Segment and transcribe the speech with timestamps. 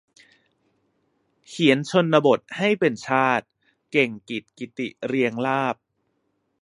[1.47, 3.45] เขียนชนบทให้เป็นชาติ-
[3.91, 5.75] เก่งกิจ กิติเรียงลาภ